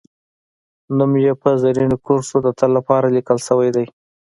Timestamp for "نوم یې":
0.97-1.33